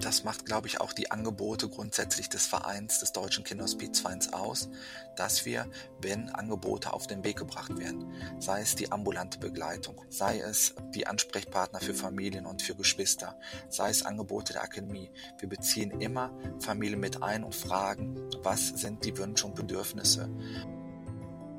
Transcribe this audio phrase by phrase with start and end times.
[0.00, 4.68] das macht, glaube ich, auch die Angebote grundsätzlich des Vereins, des Deutschen Kinderhospizvereins aus,
[5.16, 5.66] dass wir,
[6.00, 11.06] wenn Angebote auf den Weg gebracht werden, sei es die ambulante Begleitung, sei es die
[11.06, 13.38] Ansprechpartner für Familien und für Geschwister,
[13.68, 16.30] sei es Angebote der Akademie, wir beziehen immer
[16.60, 20.28] Familien mit ein und fragen, was sind die Wünsche und Bedürfnisse.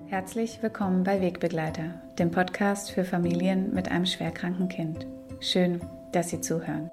[0.07, 5.05] Herzlich willkommen bei Wegbegleiter, dem Podcast für Familien mit einem schwerkranken Kind.
[5.39, 5.81] Schön,
[6.11, 6.89] dass Sie zuhören.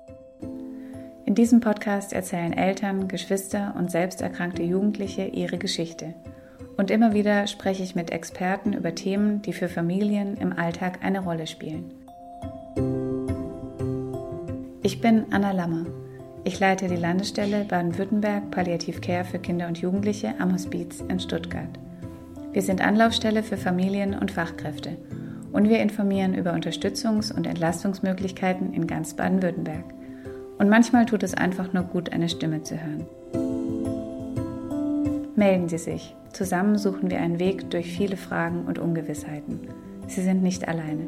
[1.36, 6.14] In diesem Podcast erzählen Eltern, Geschwister und selbst erkrankte Jugendliche ihre Geschichte.
[6.78, 11.20] Und immer wieder spreche ich mit Experten über Themen, die für Familien im Alltag eine
[11.20, 11.90] Rolle spielen.
[14.82, 15.84] Ich bin Anna Lammer.
[16.44, 21.78] Ich leite die Landesstelle Baden-Württemberg Palliativ Care für Kinder und Jugendliche am Hospiz in Stuttgart.
[22.54, 24.96] Wir sind Anlaufstelle für Familien und Fachkräfte
[25.52, 29.95] und wir informieren über Unterstützungs- und Entlastungsmöglichkeiten in ganz Baden-Württemberg.
[30.58, 33.06] Und manchmal tut es einfach nur gut, eine Stimme zu hören.
[35.36, 36.14] Melden Sie sich.
[36.32, 39.68] Zusammen suchen wir einen Weg durch viele Fragen und Ungewissheiten.
[40.06, 41.06] Sie sind nicht alleine.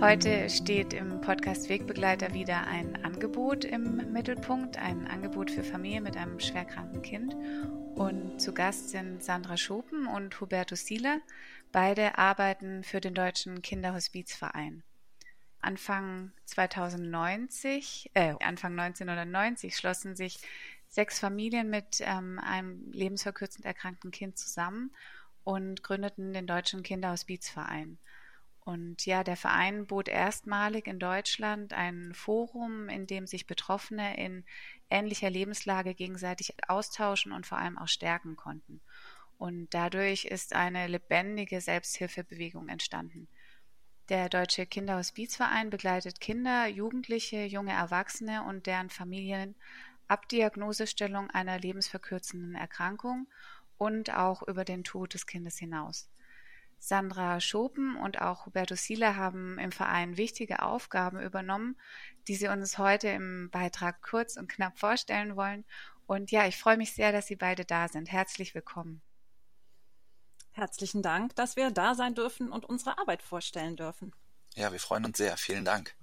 [0.00, 6.16] Heute steht im Podcast Wegbegleiter wieder ein Angebot im Mittelpunkt, ein Angebot für Familien mit
[6.16, 7.36] einem schwerkranken Kind.
[7.94, 11.18] Und zu Gast sind Sandra Schopen und Hubertus Sieler.
[11.72, 14.82] Beide arbeiten für den Deutschen Kinderhospizverein.
[15.60, 20.38] Anfang 2090, äh, Anfang 1990 schlossen sich
[20.88, 24.94] sechs Familien mit ähm, einem lebensverkürzend erkrankten Kind zusammen
[25.44, 27.98] und gründeten den Deutschen Kinderhospizverein.
[28.64, 34.44] Und ja, der Verein bot erstmalig in Deutschland ein Forum, in dem sich Betroffene in
[34.90, 38.82] ähnlicher Lebenslage gegenseitig austauschen und vor allem auch stärken konnten.
[39.42, 43.26] Und dadurch ist eine lebendige Selbsthilfebewegung entstanden.
[44.08, 49.56] Der Deutsche Kinderhospizverein begleitet Kinder, Jugendliche, junge Erwachsene und deren Familien
[50.06, 53.26] ab Diagnosestellung einer lebensverkürzenden Erkrankung
[53.78, 56.08] und auch über den Tod des Kindes hinaus.
[56.78, 61.76] Sandra Schopen und auch Huberto Sila haben im Verein wichtige Aufgaben übernommen,
[62.28, 65.64] die sie uns heute im Beitrag kurz und knapp vorstellen wollen.
[66.06, 68.12] Und ja, ich freue mich sehr, dass Sie beide da sind.
[68.12, 69.02] Herzlich willkommen.
[70.52, 74.12] Herzlichen Dank, dass wir da sein dürfen und unsere Arbeit vorstellen dürfen.
[74.54, 75.36] Ja, wir freuen uns sehr.
[75.36, 75.94] Vielen Dank.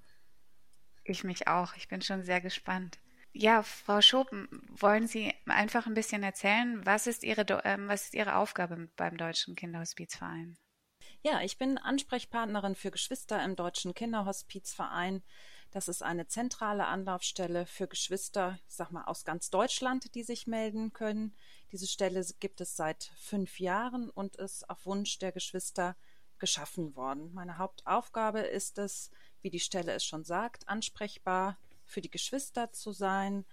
[1.03, 1.75] Ich mich auch.
[1.75, 2.99] Ich bin schon sehr gespannt.
[3.31, 8.15] Ja, Frau Schopen, wollen Sie einfach ein bisschen erzählen, was ist Ihre, äh, was ist
[8.15, 10.57] Ihre Aufgabe beim Deutschen Kinderhospizverein?
[11.21, 15.21] Ja, ich bin Ansprechpartnerin für Geschwister im Deutschen Kinderhospizverein.
[15.71, 20.47] Das ist eine zentrale Anlaufstelle für Geschwister, ich sag mal, aus ganz Deutschland, die sich
[20.47, 21.35] melden können.
[21.71, 25.95] Diese Stelle gibt es seit fünf Jahren und ist auf Wunsch der Geschwister
[26.39, 27.31] geschaffen worden.
[27.33, 32.91] Meine Hauptaufgabe ist es, wie die Stelle es schon sagt, ansprechbar für die Geschwister zu
[32.91, 33.45] sein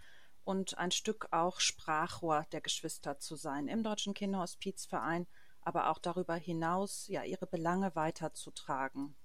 [0.44, 5.27] und ein Stück auch Sprachrohr der Geschwister zu sein im Deutschen Kinderhospizverein
[5.66, 9.16] aber auch darüber hinaus ja ihre Belange weiterzutragen.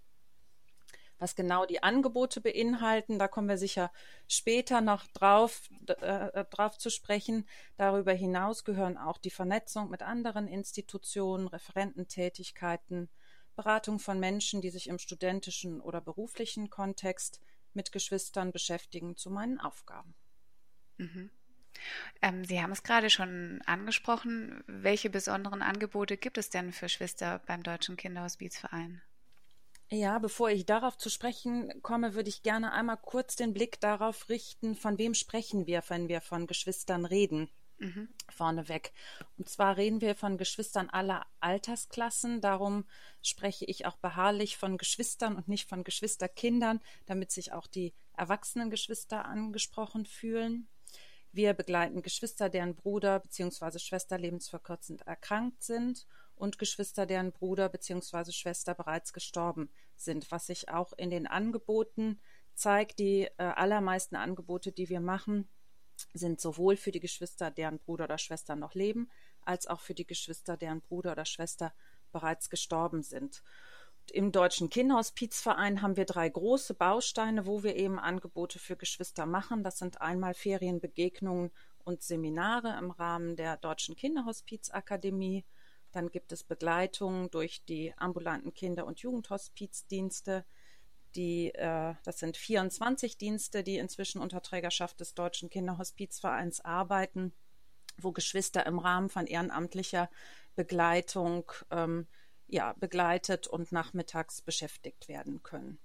[1.22, 3.92] Was genau die Angebote beinhalten, da kommen wir sicher
[4.28, 7.48] später noch drauf, äh, drauf zu sprechen.
[7.78, 13.08] Darüber hinaus gehören auch die Vernetzung mit anderen Institutionen, Referententätigkeiten,
[13.56, 17.40] Beratung von Menschen, die sich im studentischen oder beruflichen Kontext
[17.76, 20.16] mit Geschwistern beschäftigen, zu meinen Aufgaben.
[20.98, 21.30] Mhm.
[22.24, 24.64] Ähm, Sie haben es gerade schon angesprochen.
[24.66, 29.04] Welche besonderen Angebote gibt es denn für Schwester beim Deutschen Kinderhospizverein?
[29.94, 34.30] Ja, bevor ich darauf zu sprechen komme, würde ich gerne einmal kurz den Blick darauf
[34.30, 37.50] richten, von wem sprechen wir, wenn wir von Geschwistern reden.
[37.78, 38.08] Mhm.
[38.30, 38.94] Vorneweg.
[39.38, 42.40] Und zwar reden wir von Geschwistern aller Altersklassen.
[42.40, 42.86] Darum
[43.22, 48.70] spreche ich auch beharrlich von Geschwistern und nicht von Geschwisterkindern, damit sich auch die erwachsenen
[48.70, 50.70] Geschwister angesprochen fühlen.
[51.34, 53.80] Wir begleiten Geschwister, deren Bruder bzw.
[53.80, 56.08] Schwester lebensverkürzend erkrankt sind
[56.42, 58.32] und Geschwister, deren Bruder bzw.
[58.32, 62.20] Schwester bereits gestorben sind, was sich auch in den Angeboten
[62.56, 62.98] zeigt.
[62.98, 65.48] Die äh, allermeisten Angebote, die wir machen,
[66.16, 69.08] sind sowohl für die Geschwister, deren Bruder oder Schwester noch leben,
[69.46, 71.74] als auch für die Geschwister, deren Bruder oder Schwester
[72.12, 73.44] bereits gestorben sind.
[74.12, 79.64] Im Deutschen Kinderhospizverein haben wir drei große Bausteine, wo wir eben Angebote für Geschwister machen.
[79.64, 81.52] Das sind einmal Ferienbegegnungen
[81.84, 85.46] und Seminare im Rahmen der Deutschen Kinderhospizakademie.
[85.92, 90.46] Dann gibt es Begleitungen durch die ambulanten Kinder- und Jugendhospizdienste.
[91.16, 97.34] Die, äh, das sind 24 Dienste, die inzwischen unter Trägerschaft des Deutschen Kinderhospizvereins arbeiten,
[97.98, 100.10] wo Geschwister im Rahmen von ehrenamtlicher
[100.56, 102.08] Begleitung ähm,
[102.48, 105.80] ja, begleitet und nachmittags beschäftigt werden können.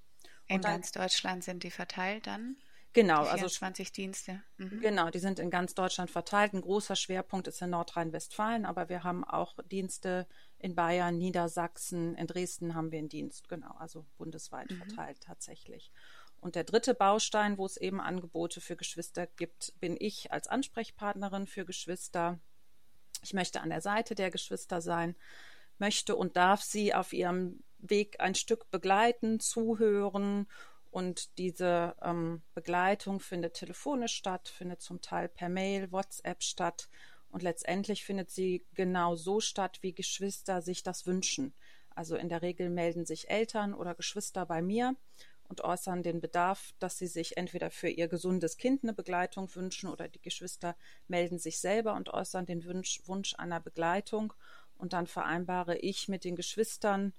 [0.47, 2.57] In dann, ganz Deutschland sind die verteilt dann?
[2.97, 4.43] Genau, die also 20 Dienste.
[4.57, 4.81] Mhm.
[4.81, 6.55] Genau, die sind in ganz Deutschland verteilt.
[6.55, 10.27] Ein großer Schwerpunkt ist in Nordrhein-Westfalen, aber wir haben auch Dienste
[10.59, 14.79] in Bayern, Niedersachsen, in Dresden haben wir einen Dienst, genau, also bundesweit mhm.
[14.79, 15.93] verteilt tatsächlich.
[16.41, 21.47] Und der dritte Baustein, wo es eben Angebote für Geschwister gibt, bin ich als Ansprechpartnerin
[21.47, 22.39] für Geschwister.
[23.23, 25.17] Ich möchte an der Seite der Geschwister sein,
[25.77, 30.47] möchte und darf sie auf ihrem Weg ein Stück begleiten, zuhören
[30.97, 36.89] und diese ähm, Begleitung findet telefonisch statt, findet zum Teil per Mail, WhatsApp statt
[37.31, 41.53] und letztendlich findet sie genau so statt, wie Geschwister sich das wünschen.
[41.91, 44.97] Also in der Regel melden sich Eltern oder Geschwister bei mir
[45.51, 49.91] und äußern den Bedarf, dass sie sich entweder für ihr gesundes Kind eine Begleitung wünschen
[49.91, 50.77] oder die Geschwister
[51.09, 54.33] melden sich selber und äußern den Wunsch, Wunsch einer Begleitung.
[54.79, 57.13] Und dann vereinbare ich mit den Geschwistern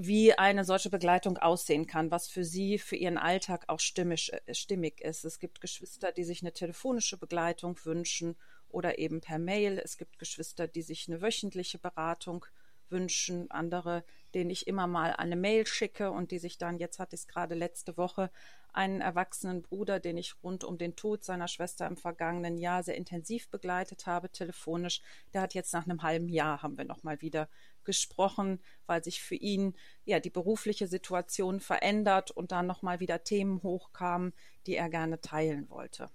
[0.00, 4.54] wie eine solche Begleitung aussehen kann, was für sie, für ihren Alltag auch stimmig, äh,
[4.54, 5.24] stimmig ist.
[5.24, 8.36] Es gibt Geschwister, die sich eine telefonische Begleitung wünschen
[8.68, 9.80] oder eben per Mail.
[9.82, 12.46] Es gibt Geschwister, die sich eine wöchentliche Beratung
[12.90, 14.04] wünschen, andere,
[14.34, 17.28] denen ich immer mal eine Mail schicke und die sich dann, jetzt hatte ich es
[17.28, 18.30] gerade letzte Woche,
[18.72, 22.96] einen erwachsenen Bruder, den ich rund um den Tod seiner Schwester im vergangenen Jahr sehr
[22.96, 25.00] intensiv begleitet habe, telefonisch,
[25.32, 27.48] der hat jetzt nach einem halben Jahr, haben wir nochmal wieder
[27.84, 33.62] gesprochen, weil sich für ihn ja die berufliche Situation verändert und dann nochmal wieder Themen
[33.62, 34.34] hochkamen,
[34.66, 36.10] die er gerne teilen wollte.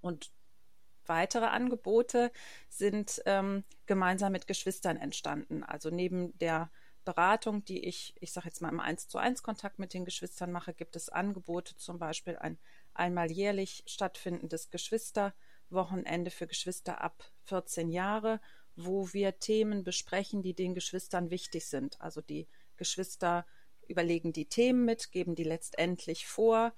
[0.00, 0.30] Und
[1.10, 2.32] weitere Angebote
[2.70, 5.62] sind ähm, gemeinsam mit Geschwistern entstanden.
[5.62, 6.70] Also neben der
[7.04, 10.50] Beratung, die ich, ich sage jetzt mal im 1 zu 1 Kontakt mit den Geschwistern
[10.52, 12.58] mache, gibt es Angebote, zum Beispiel ein
[12.94, 18.40] einmal jährlich stattfindendes Geschwisterwochenende für Geschwister ab 14 Jahre
[18.84, 22.00] wo wir Themen besprechen, die den Geschwistern wichtig sind.
[22.00, 23.46] Also die Geschwister
[23.88, 26.72] überlegen die Themen mit, geben die letztendlich vor,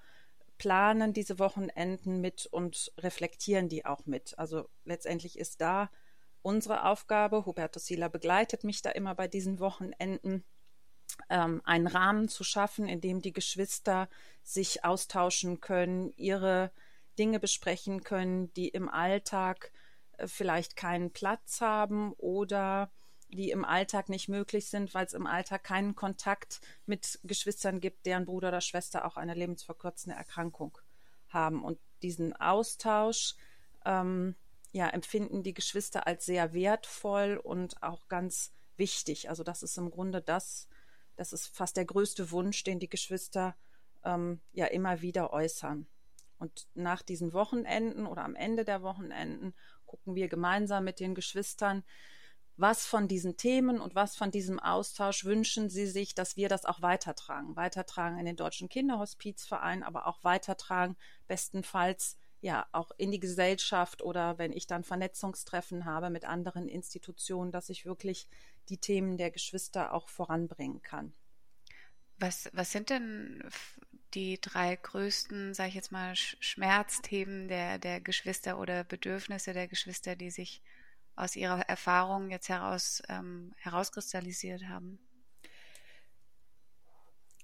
[0.62, 4.38] planen diese Wochenenden mit und reflektieren die auch mit.
[4.38, 5.91] Also letztendlich ist da
[6.41, 10.44] unsere Aufgabe, Hubertus Sila begleitet mich da immer bei diesen Wochenenden,
[11.31, 14.09] ähm, einen Rahmen zu schaffen, in dem die Geschwister
[14.44, 16.70] sich austauschen können, ihre
[17.19, 19.73] Dinge besprechen können, die im Alltag
[20.17, 22.93] äh, vielleicht keinen Platz haben oder
[23.32, 28.06] die im Alltag nicht möglich sind, weil es im Alltag keinen Kontakt mit Geschwistern gibt,
[28.06, 30.79] deren Bruder oder Schwester auch eine lebensverkürzende Erkrankung
[31.29, 31.64] haben.
[31.64, 33.34] Und diesen Austausch
[33.84, 34.37] ähm,
[34.73, 39.29] ja, empfinden die Geschwister als sehr wertvoll und auch ganz wichtig.
[39.29, 40.69] Also das ist im Grunde das,
[41.17, 43.56] das ist fast der größte Wunsch, den die Geschwister
[44.05, 45.87] ähm, ja immer wieder äußern.
[46.38, 49.55] Und nach diesen Wochenenden oder am Ende der Wochenenden
[49.87, 51.84] gucken wir gemeinsam mit den Geschwistern,
[52.62, 56.64] was von diesen Themen und was von diesem Austausch wünschen Sie sich, dass wir das
[56.64, 57.56] auch weitertragen?
[57.56, 64.38] Weitertragen in den Deutschen Kinderhospizverein, aber auch weitertragen, bestenfalls ja auch in die Gesellschaft oder
[64.38, 68.29] wenn ich dann Vernetzungstreffen habe mit anderen Institutionen, dass ich wirklich
[68.69, 71.12] die Themen der Geschwister auch voranbringen kann.
[72.19, 73.43] Was, was sind denn
[74.15, 80.15] die drei größten, sage ich jetzt mal, Schmerzthemen der, der Geschwister oder Bedürfnisse der Geschwister,
[80.15, 80.62] die sich
[81.17, 84.99] aus ihrer Erfahrung jetzt heraus ähm, herauskristallisiert haben?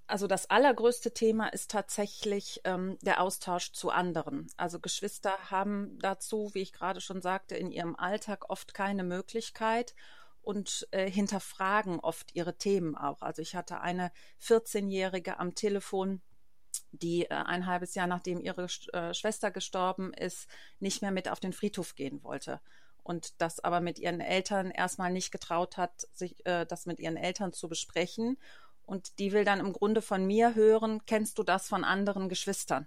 [0.09, 4.47] Also das allergrößte Thema ist tatsächlich ähm, der Austausch zu anderen.
[4.57, 9.95] Also Geschwister haben dazu, wie ich gerade schon sagte, in ihrem Alltag oft keine Möglichkeit
[10.41, 13.21] und äh, hinterfragen oft ihre Themen auch.
[13.21, 16.23] Also ich hatte eine 14-Jährige am Telefon,
[16.93, 20.49] die äh, ein halbes Jahr nachdem ihre äh, Schwester gestorben ist,
[20.81, 22.63] nicht mehr mit auf den Friedhof gehen wollte.
[23.09, 27.17] Und das aber mit ihren Eltern erstmal nicht getraut hat, sich äh, das mit ihren
[27.17, 28.37] Eltern zu besprechen.
[28.85, 32.87] Und die will dann im Grunde von mir hören, kennst du das von anderen Geschwistern?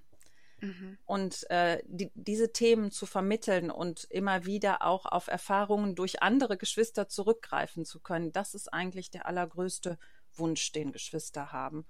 [0.60, 1.00] Mhm.
[1.06, 6.56] Und äh, die, diese Themen zu vermitteln und immer wieder auch auf Erfahrungen durch andere
[6.56, 9.98] Geschwister zurückgreifen zu können, das ist eigentlich der allergrößte
[10.36, 11.88] Wunsch, den Geschwister haben.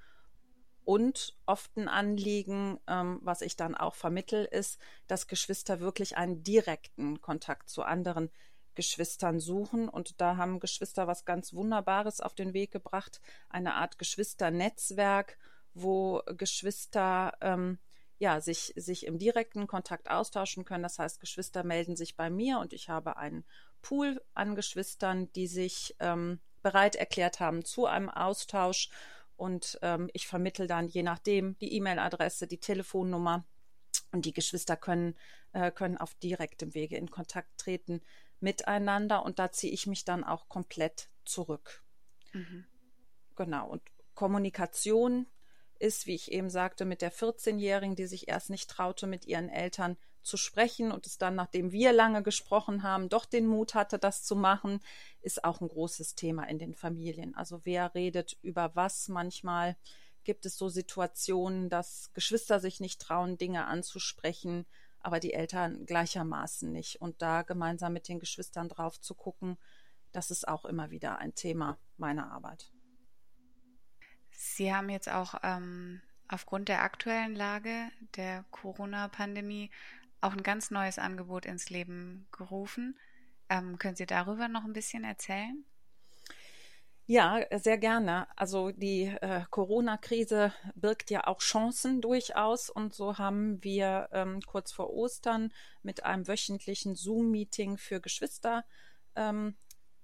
[0.83, 6.43] Und oft ein Anliegen, ähm, was ich dann auch vermittel, ist, dass Geschwister wirklich einen
[6.43, 8.31] direkten Kontakt zu anderen
[8.75, 9.89] Geschwistern suchen.
[9.89, 15.37] Und da haben Geschwister was ganz Wunderbares auf den Weg gebracht, eine Art Geschwisternetzwerk,
[15.73, 17.77] wo Geschwister ähm,
[18.17, 20.83] ja, sich, sich im direkten Kontakt austauschen können.
[20.83, 23.45] Das heißt, Geschwister melden sich bei mir und ich habe einen
[23.81, 28.89] Pool an Geschwistern, die sich ähm, bereit erklärt haben zu einem Austausch
[29.37, 33.45] und ähm, ich vermittel dann je nachdem die E-Mail-Adresse, die Telefonnummer
[34.11, 35.15] und die Geschwister können,
[35.53, 38.01] äh, können auf direktem Wege in Kontakt treten
[38.39, 41.83] miteinander und da ziehe ich mich dann auch komplett zurück.
[42.33, 42.65] Mhm.
[43.35, 43.69] Genau.
[43.69, 43.81] Und
[44.15, 45.27] Kommunikation
[45.79, 49.49] ist, wie ich eben sagte, mit der 14-Jährigen, die sich erst nicht traute, mit ihren
[49.49, 53.99] Eltern zu sprechen und es dann, nachdem wir lange gesprochen haben, doch den Mut hatte,
[53.99, 54.79] das zu machen,
[55.21, 57.35] ist auch ein großes Thema in den Familien.
[57.35, 59.77] Also wer redet über was manchmal?
[60.23, 64.65] Gibt es so Situationen, dass Geschwister sich nicht trauen, Dinge anzusprechen,
[64.99, 67.01] aber die Eltern gleichermaßen nicht?
[67.01, 69.57] Und da gemeinsam mit den Geschwistern drauf zu gucken,
[70.11, 72.71] das ist auch immer wieder ein Thema meiner Arbeit.
[74.31, 79.69] Sie haben jetzt auch ähm, aufgrund der aktuellen Lage der Corona-Pandemie
[80.21, 82.97] auch ein ganz neues Angebot ins Leben gerufen.
[83.49, 85.65] Ähm, können Sie darüber noch ein bisschen erzählen?
[87.07, 88.27] Ja, sehr gerne.
[88.37, 94.71] Also die äh, Corona-Krise birgt ja auch Chancen durchaus und so haben wir ähm, kurz
[94.71, 95.51] vor Ostern
[95.83, 98.63] mit einem wöchentlichen Zoom-Meeting für Geschwister
[99.17, 99.55] ähm,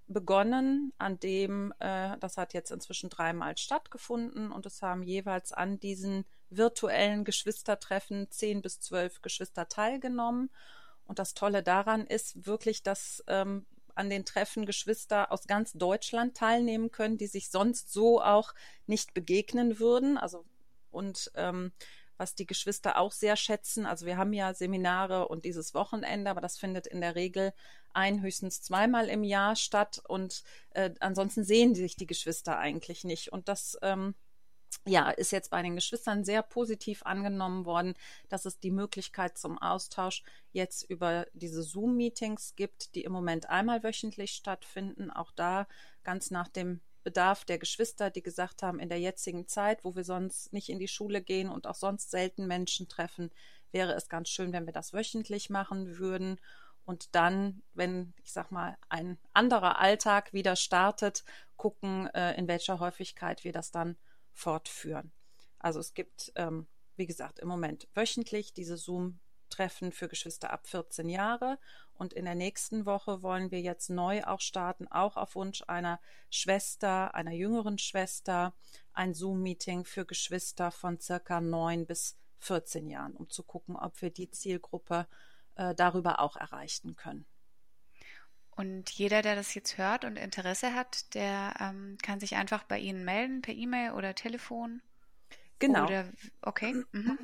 [0.08, 5.80] begonnen, an dem, äh, das hat jetzt inzwischen dreimal stattgefunden und es haben jeweils an
[5.80, 10.50] diesen virtuellen Geschwistertreffen zehn bis zwölf Geschwister teilgenommen.
[11.06, 16.38] Und das Tolle daran ist wirklich, dass ähm, an den Treffen Geschwister aus ganz Deutschland
[16.38, 18.54] teilnehmen können, die sich sonst so auch
[18.86, 20.18] nicht begegnen würden.
[20.18, 20.46] Also
[20.92, 21.72] und ähm,
[22.18, 23.86] was die Geschwister auch sehr schätzen.
[23.86, 27.54] Also wir haben ja Seminare und dieses Wochenende, aber das findet in der Regel
[27.94, 33.32] ein, höchstens zweimal im Jahr statt und äh, ansonsten sehen sich die Geschwister eigentlich nicht.
[33.32, 34.16] Und das ähm,
[34.86, 37.94] ja, ist jetzt bei den Geschwistern sehr positiv angenommen worden,
[38.30, 43.84] dass es die Möglichkeit zum Austausch jetzt über diese Zoom-Meetings gibt, die im Moment einmal
[43.84, 45.12] wöchentlich stattfinden.
[45.12, 45.68] Auch da
[46.04, 50.04] ganz nach dem Bedarf der Geschwister, die gesagt haben, in der jetzigen Zeit, wo wir
[50.04, 53.32] sonst nicht in die Schule gehen und auch sonst selten Menschen treffen,
[53.72, 56.40] wäre es ganz schön, wenn wir das wöchentlich machen würden.
[56.84, 61.24] Und dann, wenn, ich sag mal, ein anderer Alltag wieder startet,
[61.56, 63.98] gucken, äh, in welcher Häufigkeit wir das dann
[64.38, 65.12] fortführen.
[65.58, 71.10] Also es gibt, ähm, wie gesagt, im Moment wöchentlich diese Zoom-Treffen für Geschwister ab 14
[71.10, 71.58] Jahre.
[71.96, 76.00] Und in der nächsten Woche wollen wir jetzt neu auch starten, auch auf Wunsch einer
[76.30, 78.54] Schwester, einer jüngeren Schwester,
[78.94, 84.12] ein Zoom-Meeting für Geschwister von circa 9 bis 14 Jahren, um zu gucken, ob wir
[84.12, 85.08] die Zielgruppe
[85.56, 87.26] äh, darüber auch erreichen können.
[88.58, 92.80] Und jeder, der das jetzt hört und Interesse hat, der ähm, kann sich einfach bei
[92.80, 94.82] Ihnen melden, per E-Mail oder Telefon.
[95.60, 95.86] Genau.
[95.86, 96.12] Oder,
[96.42, 96.84] okay.
[96.92, 97.20] Mhm.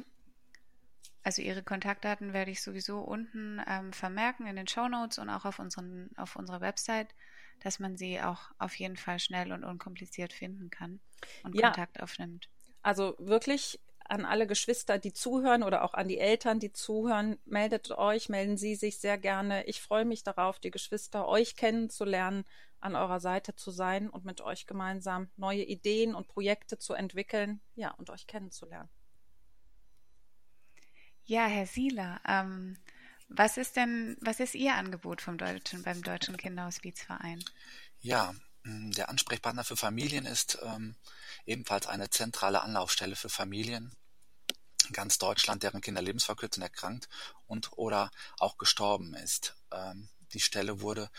[1.23, 5.45] Also Ihre Kontaktdaten werde ich sowieso unten ähm, vermerken in den Show Notes und auch
[5.45, 7.15] auf, unseren, auf unserer Website,
[7.61, 10.99] dass man sie auch auf jeden Fall schnell und unkompliziert finden kann
[11.43, 11.69] und ja.
[11.69, 12.47] Kontakt aufnimmt.
[12.83, 17.91] Also wirklich an alle Geschwister, die zuhören oder auch an die Eltern, die zuhören, meldet
[17.91, 19.65] euch, melden Sie sich sehr gerne.
[19.65, 22.45] Ich freue mich darauf, die Geschwister euch kennenzulernen,
[22.79, 27.62] an eurer Seite zu sein und mit euch gemeinsam neue Ideen und Projekte zu entwickeln,
[27.75, 28.89] ja, und euch kennenzulernen.
[31.25, 32.77] Ja, Herr Sieler, ähm,
[33.29, 37.43] was ist denn, was ist Ihr Angebot vom Deutschen, beim Deutschen Kinderhospizverein?
[38.01, 40.96] Ja, der Ansprechpartner für Familien ist ähm,
[41.46, 43.93] ebenfalls eine zentrale Anlaufstelle für Familien
[44.88, 47.10] in ganz Deutschland, deren Kinder lebensverkürzend erkrankt
[47.48, 49.55] und oder auch gestorben ist.
[49.72, 51.10] Ähm, die Stelle wurde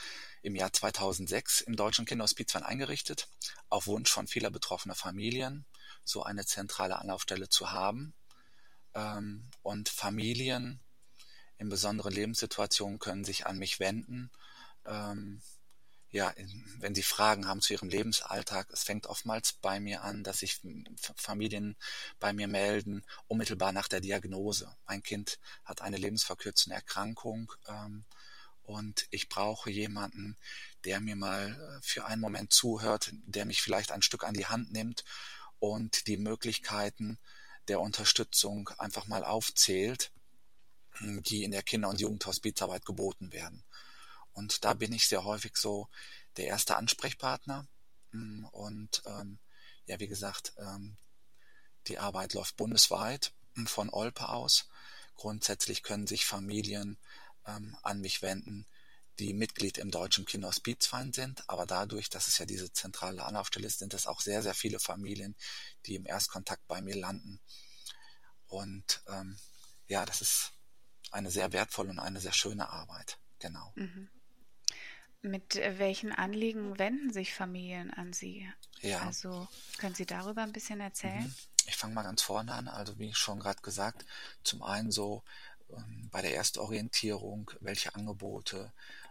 [0.43, 3.29] im Jahr 2006 im Deutschen Kinderhospizverein eingerichtet,
[3.69, 5.67] auf Wunsch von vieler betroffener Familien,
[6.05, 8.15] so eine zentrale Anlaufstelle zu haben.
[8.95, 10.81] Ähm, und Familien
[11.59, 14.31] in besonderen Lebenssituationen können sich an mich wenden.
[14.87, 15.41] Ähm,
[16.15, 16.33] ja,
[16.79, 20.61] wenn sie Fragen haben zu ihrem Lebensalltag, es fängt oftmals bei mir an, dass sich
[21.17, 21.75] Familien
[22.21, 24.73] bei mir melden, unmittelbar nach der Diagnose.
[24.87, 28.05] Mein Kind hat eine lebensverkürzende Erkrankung ähm,
[28.63, 30.37] und ich brauche jemanden,
[30.85, 34.47] der mir mal äh, für einen Moment zuhört, der mich vielleicht ein Stück an die
[34.47, 35.05] Hand nimmt
[35.59, 37.19] und die Möglichkeiten
[37.67, 40.13] der Unterstützung einfach mal aufzählt,
[41.01, 43.65] die in der Kinder- und Jugendhospizarbeit geboten werden.
[44.35, 45.89] Und da bin ich sehr häufig so
[46.37, 47.67] der erste Ansprechpartner.
[48.13, 49.39] Mm, und ähm,
[49.87, 50.97] ja, wie gesagt, ähm,
[51.87, 54.69] die Arbeit läuft bundesweit mm, von Olpe aus.
[55.15, 56.99] Grundsätzlich können sich Familien
[57.47, 58.67] ähm, an mich wenden,
[59.21, 61.49] die Mitglied im Deutschen Kinderhospizverein sind.
[61.49, 64.81] Aber dadurch, dass es ja diese zentrale Anlaufstelle ist, sind es auch sehr, sehr viele
[64.81, 65.37] Familien,
[65.87, 67.41] die im Erstkontakt bei mir landen.
[68.47, 69.39] Und ähm,
[69.87, 70.53] ja, das ist
[71.11, 73.19] eine sehr wertvolle und eine sehr schöne Arbeit.
[73.39, 73.73] Genau.
[73.77, 74.11] Mhm.
[75.25, 78.47] Mit welchen Anliegen wenden sich Familien an Sie?
[78.83, 79.01] Ja.
[79.07, 81.23] Also können Sie darüber ein bisschen erzählen?
[81.23, 81.35] Mhm.
[81.67, 82.69] Ich fange mal ganz vorne an.
[82.69, 84.05] Also wie schon gerade gesagt,
[84.43, 85.23] zum einen so
[85.71, 88.71] ähm, bei der Erstorientierung, welche Angebote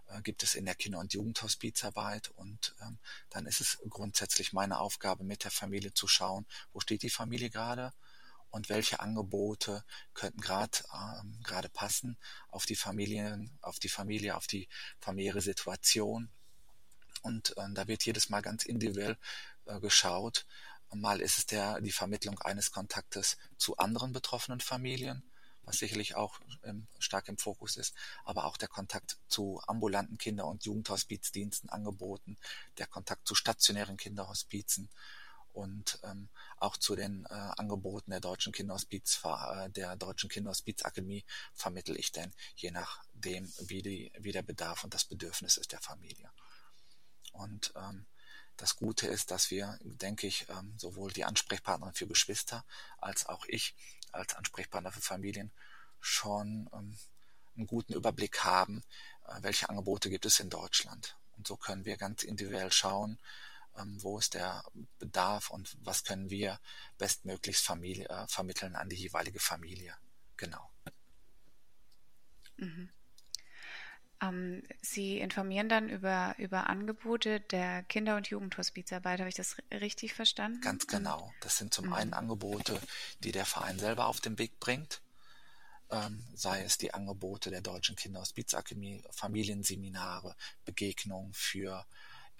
[0.09, 2.99] äh, gibt es in der Kinder- und Jugendhospizarbeit und ähm,
[3.31, 7.49] dann ist es grundsätzlich meine Aufgabe mit der Familie zu schauen, wo steht die Familie
[7.49, 7.91] gerade,
[8.53, 9.83] und welche Angebote
[10.13, 12.17] könnten gerade ähm, gerade passen
[12.49, 14.69] auf die Familien, auf die Familie, auf die
[14.99, 16.29] familiäre Situation.
[17.23, 19.17] Und äh, da wird jedes Mal ganz individuell
[19.65, 20.45] äh, geschaut.
[20.93, 25.23] Mal ist es der die Vermittlung eines Kontaktes zu anderen betroffenen Familien,
[25.63, 30.45] was sicherlich auch ähm, stark im Fokus ist, aber auch der Kontakt zu ambulanten Kinder-
[30.45, 32.37] und Jugendhospizdiensten angeboten,
[32.77, 34.91] der Kontakt zu stationären Kinderhospizen
[35.53, 41.97] und ähm, auch zu den äh, Angeboten der Deutschen Kinderhospiz, äh, der Deutschen Kinderhospizakademie vermittel
[41.97, 46.31] ich denn, je nachdem, wie, die, wie der Bedarf und das Bedürfnis ist der Familie.
[47.31, 48.05] Und ähm,
[48.57, 52.65] das Gute ist, dass wir, denke ich, ähm, sowohl die Ansprechpartnerin für Geschwister
[52.99, 53.75] als auch ich
[54.11, 55.51] als Ansprechpartner für Familien
[55.99, 56.97] schon ähm,
[57.55, 58.83] einen guten Überblick haben,
[59.27, 61.17] äh, welche Angebote gibt es in Deutschland.
[61.37, 63.19] Und so können wir ganz individuell schauen,
[63.75, 64.63] wo ist der
[64.99, 66.59] Bedarf und was können wir
[66.97, 69.95] bestmöglichst Familie, äh, vermitteln an die jeweilige Familie.
[70.37, 70.69] Genau.
[72.57, 72.89] Mhm.
[74.21, 79.19] Ähm, Sie informieren dann über, über Angebote der Kinder- und Jugendhospizarbeit.
[79.19, 80.61] Habe ich das richtig verstanden?
[80.61, 81.33] Ganz genau.
[81.41, 81.93] Das sind zum mhm.
[81.93, 82.79] einen Angebote,
[83.19, 85.01] die der Verein selber auf den Weg bringt.
[85.89, 91.85] Ähm, sei es die Angebote der Deutschen Kinderhospizakademie, Familienseminare, Begegnungen für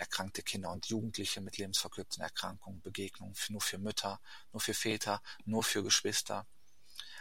[0.03, 4.19] erkrankte Kinder und Jugendliche mit lebensverkürzenden Erkrankungen, Begegnungen nur für Mütter,
[4.51, 6.45] nur für Väter, nur für Geschwister,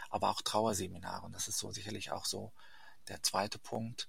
[0.09, 1.25] aber auch Trauerseminare.
[1.25, 2.53] Und das ist so sicherlich auch so
[3.07, 4.07] der zweite Punkt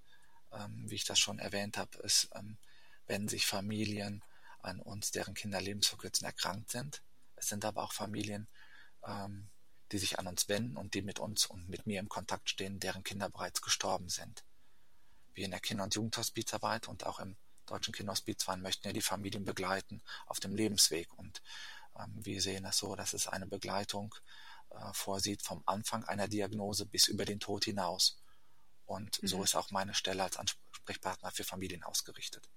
[0.55, 2.57] ähm, wie ich das schon erwähnt habe, ist, ähm,
[3.07, 4.23] wenn sich Familien
[4.61, 7.03] an uns, deren Kinder lebensverkürzend erkrankt sind.
[7.37, 8.49] Es sind aber auch Familien,
[9.07, 9.49] ähm,
[9.93, 12.81] die sich an uns wenden und die mit uns und mit mir im Kontakt stehen,
[12.81, 14.45] deren Kinder bereits gestorben sind.
[15.35, 17.37] Wir in der Kinder- und Jugendhospizarbeit und auch im
[17.67, 21.13] Deutschen Kinderhospizverein möchten ja die Familien begleiten auf dem Lebensweg.
[21.15, 21.43] Und
[21.99, 24.15] ähm, wir sehen das so, dass es eine Begleitung
[24.71, 28.21] äh, vorsieht vom Anfang einer Diagnose bis über den Tod hinaus.
[28.87, 29.27] Und mhm.
[29.27, 32.49] so ist auch meine Stelle als Ansprechpartner für Familien ausgerichtet.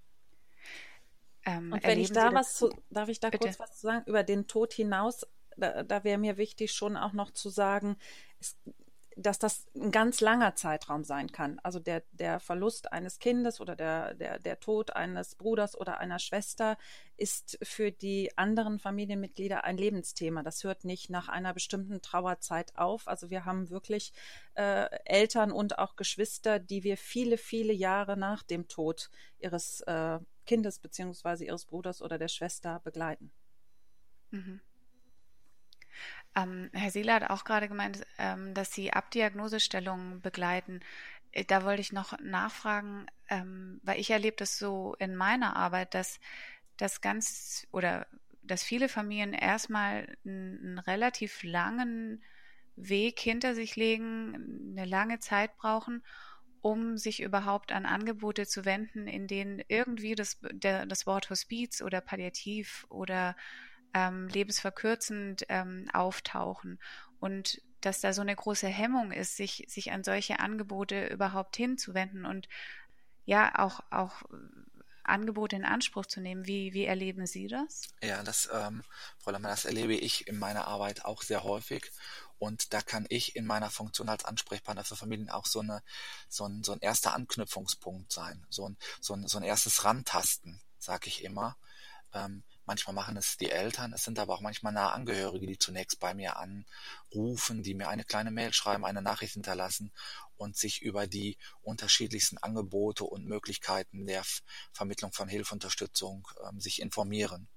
[1.46, 3.48] Ähm, und wenn ich da was zu, darf ich da Bitte?
[3.48, 4.06] kurz was zu sagen?
[4.06, 7.98] Über den Tod hinaus, da, da wäre mir wichtig, schon auch noch zu sagen,
[8.40, 8.58] es
[9.18, 11.60] dass das ein ganz langer Zeitraum sein kann.
[11.64, 16.20] Also der, der Verlust eines Kindes oder der, der, der Tod eines Bruders oder einer
[16.20, 16.78] Schwester
[17.18, 20.44] ist für die anderen Familienmitglieder ein Lebensthema.
[20.44, 23.08] Das hört nicht nach einer bestimmten Trauerzeit auf.
[23.08, 24.14] Also wir haben wirklich
[24.54, 30.20] äh, Eltern und auch Geschwister, die wir viele, viele Jahre nach dem Tod ihres äh,
[30.46, 33.32] Kindes beziehungsweise ihres Bruders oder der Schwester begleiten.
[34.30, 34.62] Mhm.
[36.38, 40.82] Ähm, Herr Seeler hat auch gerade gemeint, ähm, dass Sie Abdiagnosestellungen begleiten.
[41.32, 45.94] Äh, da wollte ich noch nachfragen, ähm, weil ich erlebe das so in meiner Arbeit,
[45.96, 46.20] dass
[46.78, 48.06] das ganz oder
[48.44, 52.24] dass viele Familien erstmal einen, relativ langen
[52.76, 56.04] Weg hinter sich legen, eine lange Zeit brauchen,
[56.62, 61.82] um sich überhaupt an Angebote zu wenden, in denen irgendwie das, der, das Wort Hospiz
[61.82, 63.36] oder Palliativ oder
[63.94, 66.80] ähm, lebensverkürzend ähm, auftauchen
[67.20, 72.26] und dass da so eine große Hemmung ist, sich, sich an solche Angebote überhaupt hinzuwenden
[72.26, 72.48] und
[73.26, 74.24] ja, auch, auch
[75.04, 76.48] Angebote in Anspruch zu nehmen.
[76.48, 77.82] Wie, wie erleben Sie das?
[78.02, 78.84] Ja, das, ähm,
[79.18, 81.92] Frau Lammer, das erlebe ich in meiner Arbeit auch sehr häufig.
[82.40, 85.82] Und da kann ich in meiner Funktion als Ansprechpartner für Familien auch so, eine,
[86.30, 90.62] so, ein, so ein erster Anknüpfungspunkt sein, so ein, so ein, so ein erstes Rantasten,
[90.78, 91.58] sage ich immer.
[92.14, 96.02] Ähm, Manchmal machen es die Eltern, es sind aber auch manchmal nahe Angehörige, die zunächst
[96.02, 99.94] bei mir anrufen, die mir eine kleine Mail schreiben, eine Nachricht hinterlassen
[100.36, 104.24] und sich über die unterschiedlichsten Angebote und Möglichkeiten der
[104.74, 107.48] Vermittlung von Hilfeunterstützung ähm, sich informieren.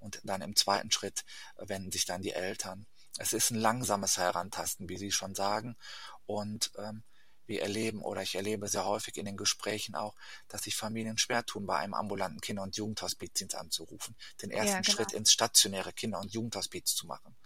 [0.00, 1.24] Und dann im zweiten Schritt
[1.56, 2.86] wenden sich dann die Eltern.
[3.16, 5.76] Es ist ein langsames Herantasten, wie Sie schon sagen.
[6.26, 7.02] Und ähm,
[7.48, 10.14] wir erleben oder ich erlebe sehr häufig in den Gesprächen auch,
[10.48, 14.80] dass sich Familien schwer tun, bei einem ambulanten Kinder- und Jugendhospizdienst anzurufen, den ersten ja,
[14.80, 14.92] genau.
[14.92, 17.36] Schritt ins stationäre Kinder- und Jugendhospiz zu machen.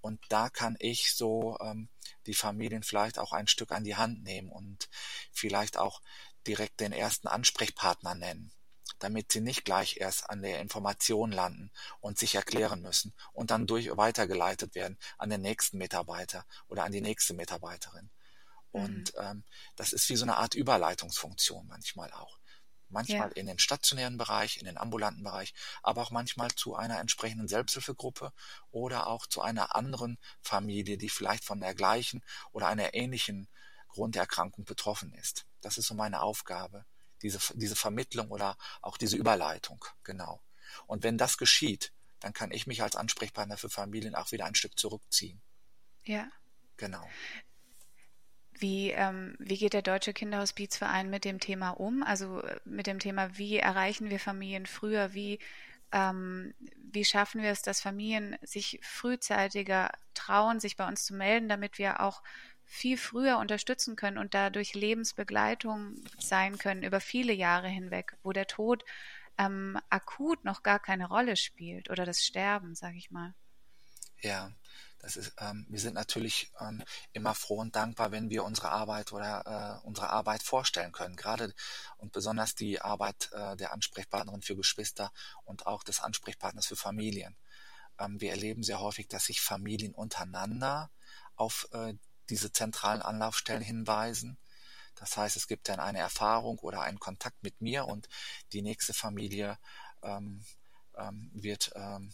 [0.00, 1.88] Und da kann ich so ähm,
[2.26, 4.90] die Familien vielleicht auch ein Stück an die Hand nehmen und
[5.32, 6.02] vielleicht auch
[6.46, 8.52] direkt den ersten Ansprechpartner nennen,
[8.98, 13.66] damit sie nicht gleich erst an der Information landen und sich erklären müssen und dann
[13.66, 18.10] durch weitergeleitet werden an den nächsten Mitarbeiter oder an die nächste Mitarbeiterin.
[18.74, 19.20] Und mhm.
[19.20, 19.44] ähm,
[19.76, 22.40] das ist wie so eine Art Überleitungsfunktion manchmal auch.
[22.88, 23.36] Manchmal ja.
[23.36, 28.32] in den stationären Bereich, in den ambulanten Bereich, aber auch manchmal zu einer entsprechenden Selbsthilfegruppe
[28.72, 33.48] oder auch zu einer anderen Familie, die vielleicht von der gleichen oder einer ähnlichen
[33.86, 35.46] Grunderkrankung betroffen ist.
[35.60, 36.84] Das ist so meine Aufgabe,
[37.22, 40.42] diese, diese Vermittlung oder auch diese Überleitung, genau.
[40.88, 44.56] Und wenn das geschieht, dann kann ich mich als Ansprechpartner für Familien auch wieder ein
[44.56, 45.40] Stück zurückziehen.
[46.02, 46.28] Ja.
[46.76, 47.08] Genau.
[48.58, 52.02] Wie, ähm, wie geht der Deutsche Kinderhospizverein mit dem Thema um?
[52.02, 55.12] Also äh, mit dem Thema, wie erreichen wir Familien früher?
[55.12, 55.40] Wie,
[55.92, 61.48] ähm, wie schaffen wir es, dass Familien sich frühzeitiger trauen, sich bei uns zu melden,
[61.48, 62.22] damit wir auch
[62.64, 68.46] viel früher unterstützen können und dadurch Lebensbegleitung sein können über viele Jahre hinweg, wo der
[68.46, 68.84] Tod
[69.36, 73.34] ähm, akut noch gar keine Rolle spielt oder das Sterben, sage ich mal.
[74.22, 74.50] Ja,
[75.04, 79.12] das ist, ähm, wir sind natürlich ähm, immer froh und dankbar, wenn wir unsere Arbeit
[79.12, 81.14] oder äh, unsere Arbeit vorstellen können.
[81.14, 81.52] Gerade
[81.98, 85.12] und besonders die Arbeit äh, der Ansprechpartnerin für Geschwister
[85.44, 87.36] und auch des Ansprechpartners für Familien.
[87.98, 90.90] Ähm, wir erleben sehr häufig, dass sich Familien untereinander
[91.36, 91.92] auf äh,
[92.30, 94.38] diese zentralen Anlaufstellen hinweisen.
[94.94, 98.08] Das heißt, es gibt dann eine Erfahrung oder einen Kontakt mit mir und
[98.54, 99.58] die nächste Familie
[100.02, 100.46] ähm,
[100.96, 102.10] ähm, wird ähm,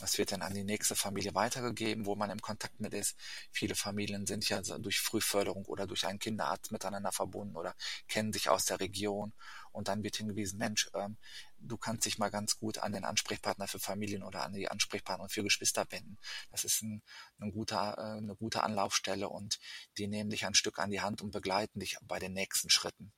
[0.00, 3.16] das wird dann an die nächste Familie weitergegeben, wo man im Kontakt mit ist.
[3.52, 7.74] Viele Familien sind ja durch Frühförderung oder durch einen Kinderarzt miteinander verbunden oder
[8.08, 9.32] kennen sich aus der Region.
[9.72, 11.16] Und dann wird hingewiesen, Mensch, ähm,
[11.58, 15.28] du kannst dich mal ganz gut an den Ansprechpartner für Familien oder an die Ansprechpartner
[15.28, 16.18] für Geschwister wenden.
[16.50, 17.02] Das ist ein,
[17.38, 19.58] ein guter, äh, eine gute Anlaufstelle und
[19.98, 23.12] die nehmen dich ein Stück an die Hand und begleiten dich bei den nächsten Schritten.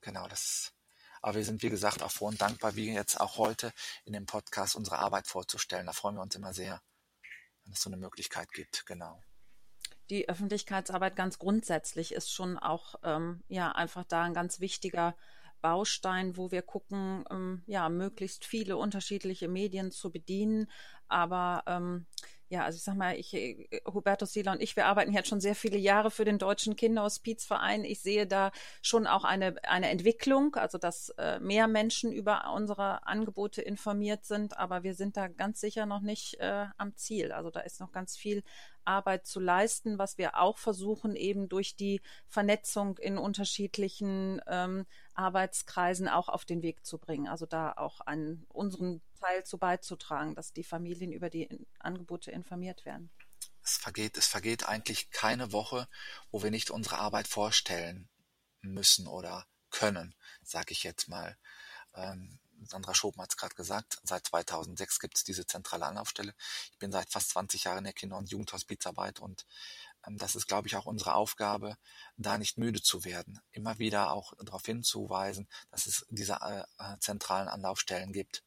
[0.00, 0.72] Genau, das
[1.20, 3.72] aber wir sind, wie gesagt, auch froh und dankbar, wie jetzt auch heute
[4.04, 5.86] in dem Podcast unsere Arbeit vorzustellen.
[5.86, 6.80] Da freuen wir uns immer sehr,
[7.64, 8.86] wenn es so eine Möglichkeit gibt.
[8.86, 9.20] Genau.
[10.08, 15.16] Die Öffentlichkeitsarbeit ganz grundsätzlich ist schon auch ähm, ja einfach da ein ganz wichtiger
[15.60, 20.70] Baustein, wo wir gucken, ähm, ja, möglichst viele unterschiedliche Medien zu bedienen.
[21.10, 22.06] Aber ähm,
[22.50, 25.40] ja, also ich sag mal, ich, äh, Hubertus Sieler und ich, wir arbeiten jetzt schon
[25.40, 27.84] sehr viele Jahre für den Deutschen Kinderhospizverein.
[27.84, 28.50] Ich sehe da
[28.82, 34.58] schon auch eine, eine Entwicklung, also dass äh, mehr Menschen über unsere Angebote informiert sind,
[34.58, 37.30] aber wir sind da ganz sicher noch nicht äh, am Ziel.
[37.30, 38.42] Also da ist noch ganz viel
[38.84, 46.08] Arbeit zu leisten, was wir auch versuchen, eben durch die Vernetzung in unterschiedlichen ähm, Arbeitskreisen
[46.08, 47.28] auch auf den Weg zu bringen.
[47.28, 52.84] Also da auch an unseren Teil zu beizutragen, dass die Familien über die Angebote informiert
[52.84, 53.10] werden.
[53.62, 55.88] Es vergeht, es vergeht eigentlich keine Woche,
[56.30, 58.08] wo wir nicht unsere Arbeit vorstellen
[58.62, 61.36] müssen oder können, sage ich jetzt mal.
[61.94, 66.34] Ähm, Sandra Schoben hat es gerade gesagt, seit 2006 gibt es diese zentrale Anlaufstelle.
[66.72, 69.46] Ich bin seit fast 20 Jahren in der Kinder- und Jugendhospizarbeit und
[70.06, 71.76] ähm, das ist, glaube ich, auch unsere Aufgabe,
[72.16, 73.40] da nicht müde zu werden.
[73.50, 78.44] Immer wieder auch darauf hinzuweisen, dass es diese äh, äh zentralen Anlaufstellen gibt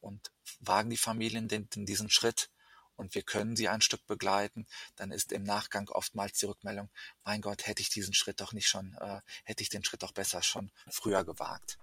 [0.00, 2.50] und wagen die Familien den, diesen Schritt
[2.96, 6.90] und wir können sie ein Stück begleiten, dann ist im Nachgang oftmals die Rückmeldung,
[7.24, 10.12] mein Gott, hätte ich diesen Schritt doch nicht schon, äh, hätte ich den Schritt doch
[10.12, 11.78] besser schon früher gewagt.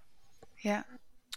[0.58, 0.84] Ja.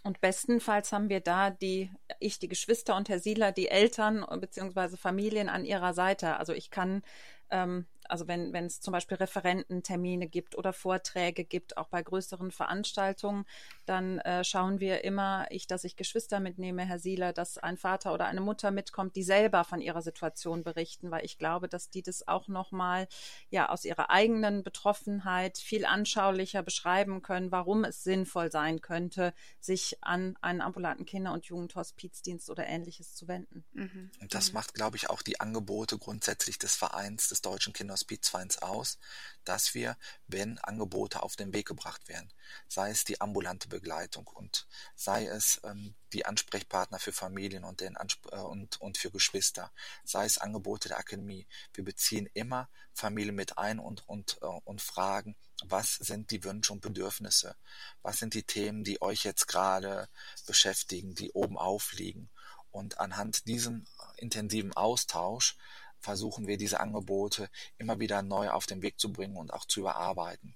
[0.01, 4.97] Und bestenfalls haben wir da die, ich, die Geschwister und Herr Siedler, die Eltern bzw.
[4.97, 6.37] Familien an ihrer Seite.
[6.37, 7.03] Also ich kann
[7.49, 12.51] ähm, also wenn, wenn es zum Beispiel Referententermine gibt oder Vorträge gibt, auch bei größeren
[12.51, 13.45] Veranstaltungen,
[13.85, 18.13] dann äh, schauen wir immer, ich, dass ich Geschwister mitnehme, Herr Sieler, dass ein Vater
[18.13, 22.03] oder eine Mutter mitkommt, die selber von ihrer Situation berichten, weil ich glaube, dass die
[22.03, 23.07] das auch nochmal
[23.49, 29.97] ja aus ihrer eigenen Betroffenheit viel anschaulicher beschreiben können, warum es sinnvoll sein könnte, sich
[30.01, 33.63] an einen ambulanten Kinder- und Jugendhospizdienst oder ähnliches zu wenden.
[33.73, 34.11] Mhm.
[34.19, 34.55] Und das mhm.
[34.55, 38.97] macht, glaube ich, auch die Angebote grundsätzlich des Vereins des Deutschen Kinder- Kinderhospiz aus,
[39.43, 42.31] dass wir, wenn Angebote auf den Weg gebracht werden,
[42.67, 47.97] sei es die ambulante Begleitung und sei es ähm, die Ansprechpartner für Familien und, den
[47.97, 49.71] Ansp äh, und, und für Geschwister,
[50.03, 51.45] sei es Angebote der Akademie.
[51.73, 56.73] Wir beziehen immer Familien mit ein und, und, äh, und fragen, was sind die Wünsche
[56.73, 57.55] und Bedürfnisse?
[58.01, 60.09] Was sind die Themen, die euch jetzt gerade
[60.45, 62.29] beschäftigen, die oben aufliegen?
[62.71, 63.85] Und anhand diesem
[64.17, 65.57] intensiven Austausch
[66.03, 69.79] versuchen wir diese Angebote immer wieder neu auf den Weg zu bringen und auch zu
[69.79, 70.53] überarbeiten.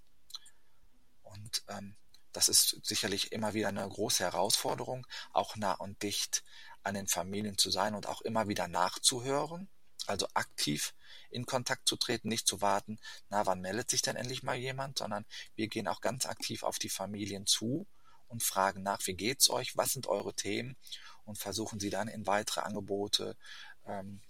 [1.23, 1.95] Und ähm,
[2.33, 6.43] das ist sicherlich immer wieder eine große Herausforderung, auch nah und dicht
[6.83, 9.69] an den Familien zu sein und auch immer wieder nachzuhören,
[10.05, 10.93] also aktiv
[11.29, 14.99] in Kontakt zu treten, nicht zu warten, na, wann meldet sich denn endlich mal jemand,
[14.99, 17.87] sondern wir gehen auch ganz aktiv auf die Familien zu
[18.27, 20.75] und fragen nach, wie geht's euch, was sind eure Themen
[21.23, 23.37] und versuchen sie dann in weitere Angebote
[23.85, 24.21] ähm,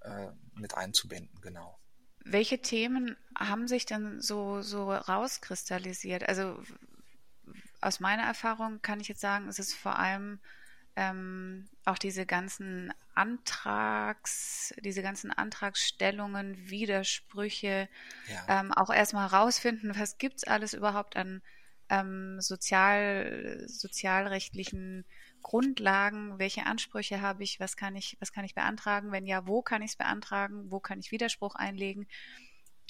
[0.00, 1.78] äh, mit einzubinden, genau.
[2.24, 6.28] Welche Themen haben sich denn so, so rauskristallisiert?
[6.28, 6.60] Also
[7.80, 10.40] aus meiner Erfahrung kann ich jetzt sagen, es ist vor allem
[10.96, 17.88] ähm, auch diese ganzen Antrags, diese ganzen Antragsstellungen, Widersprüche,
[18.28, 18.60] ja.
[18.60, 21.40] ähm, auch erstmal herausfinden, was gibt es alles überhaupt an
[21.88, 25.04] ähm, sozial, sozialrechtlichen
[25.42, 29.62] Grundlagen, welche Ansprüche habe ich, was kann ich, was kann ich beantragen, wenn ja, wo
[29.62, 32.06] kann ich es beantragen, wo kann ich Widerspruch einlegen.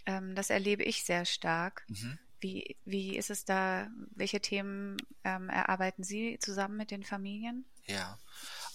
[0.06, 1.84] Ähm, das erlebe ich sehr stark.
[1.88, 2.18] Mhm.
[2.40, 7.64] Wie, wie ist es da, welche Themen ähm, erarbeiten Sie zusammen mit den Familien?
[7.84, 8.18] Ja,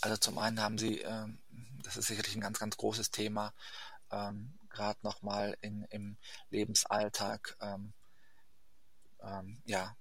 [0.02, 1.40] also zum einen haben Sie, ähm,
[1.82, 3.54] das ist sicherlich ein ganz, ganz großes Thema,
[4.12, 6.18] ähm, gerade nochmal im
[6.50, 7.94] Lebensalltag, ähm,
[9.22, 9.96] ähm, ja,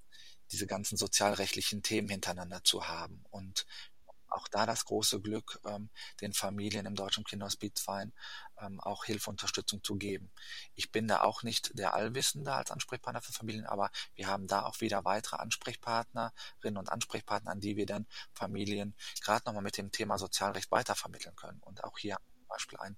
[0.53, 3.25] diese ganzen sozialrechtlichen Themen hintereinander zu haben.
[3.31, 3.67] Und
[4.33, 8.13] auch da das große Glück, ähm, den Familien im Deutschen Kinderhospizverein
[8.59, 10.31] ähm, auch Hilfe, Unterstützung zu geben.
[10.75, 14.63] Ich bin da auch nicht der Allwissende als Ansprechpartner für Familien, aber wir haben da
[14.63, 19.93] auch wieder weitere Ansprechpartnerinnen und Ansprechpartner, an die wir dann Familien gerade nochmal mit dem
[19.93, 21.61] Thema Sozialrecht weitervermitteln können.
[21.61, 22.97] Und auch hier zum Beispiel ein,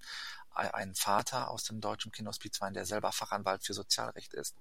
[0.51, 4.55] ein Vater aus dem Deutschen Kinderhospizverein, der selber Fachanwalt für Sozialrecht ist.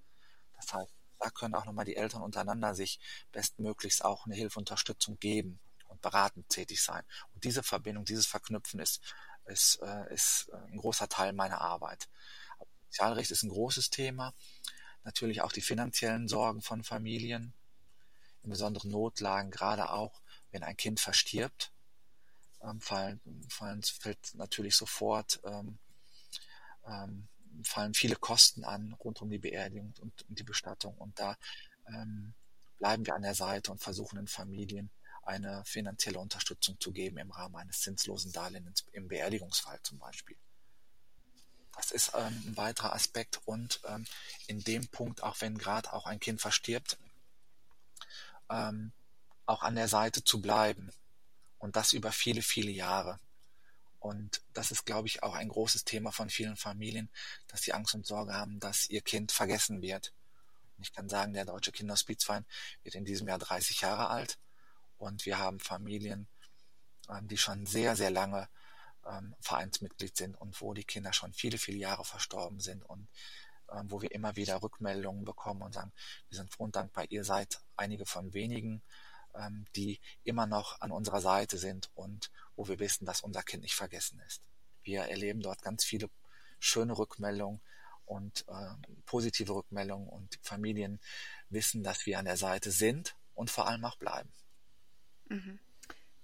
[0.57, 3.00] Das heißt, da können auch nochmal die Eltern untereinander sich
[3.32, 5.58] bestmöglichst auch eine Hilfe, Unterstützung geben
[5.88, 7.02] und beratend tätig sein.
[7.32, 9.00] Und diese Verbindung, dieses Verknüpfen ist,
[9.46, 12.10] ist, äh, ist äh, ein großer Teil meiner Arbeit.
[12.90, 14.34] Sozialrecht ist ein großes Thema.
[15.02, 17.54] Natürlich auch die finanziellen Sorgen von Familien,
[18.42, 21.72] in besonderen Notlagen, gerade auch, wenn ein Kind verstirbt,
[22.60, 25.78] ähm, fallen, fallen, fällt natürlich sofort ähm,
[26.87, 27.28] ähm,
[27.62, 30.96] fallen viele Kosten an rund um die Beerdigung und, die Bestattung.
[30.96, 31.36] Und da
[31.88, 32.34] ähm,
[32.78, 34.90] bleiben wir an der Seite und versuchen den Familien
[35.22, 40.36] eine finanzielle Unterstützung zu geben im Rahmen eines zinslosen Darlehens im Beerdigungsfall zum Beispiel.
[41.76, 44.04] Das ist ähm, ein weiterer Aspekt und ähm,
[44.46, 46.98] in dem Punkt, auch wenn gerade auch ein Kind verstirbt,
[48.50, 48.92] ähm,
[49.46, 50.92] auch an der Seite zu bleiben
[51.58, 53.18] und das über viele, viele Jahre.
[54.04, 57.08] Und das ist, glaube ich, auch ein großes Thema von vielen Familien,
[57.46, 60.12] dass sie Angst und Sorge haben, dass ihr Kind vergessen wird.
[60.76, 62.44] Und ich kann sagen, der Deutsche Kinderhospizverein
[62.82, 64.38] wird in diesem Jahr 30 Jahre alt.
[64.98, 66.28] Und wir haben Familien,
[67.08, 68.50] ähm, die schon sehr, sehr lange
[69.06, 73.08] ähm, Vereinsmitglied sind und wo die Kinder schon viele, viele Jahre verstorben sind und
[73.72, 75.94] ähm, wo wir immer wieder Rückmeldungen bekommen und sagen,
[76.28, 78.82] wir sind froh und dankbar, ihr seid einige von wenigen,
[79.74, 83.74] die immer noch an unserer Seite sind und wo wir wissen, dass unser Kind nicht
[83.74, 84.42] vergessen ist.
[84.82, 86.10] Wir erleben dort ganz viele
[86.58, 87.60] schöne Rückmeldungen
[88.06, 88.74] und äh,
[89.06, 91.00] positive Rückmeldungen und Familien
[91.48, 94.32] wissen, dass wir an der Seite sind und vor allem auch bleiben.
[95.28, 95.58] Mhm.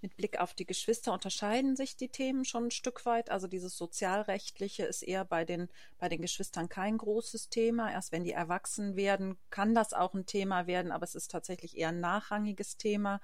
[0.02, 3.30] Mit Blick auf die Geschwister unterscheiden sich die Themen schon ein Stück weit.
[3.30, 7.92] Also dieses Sozialrechtliche ist eher bei den, bei den Geschwistern kein großes Thema.
[7.92, 11.76] Erst wenn die erwachsen werden, kann das auch ein Thema werden, aber es ist tatsächlich
[11.76, 13.20] eher ein nachrangiges Thema.